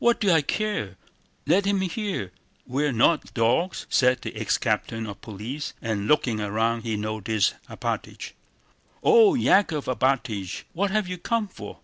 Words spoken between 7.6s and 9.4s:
Alpátych. "Oh,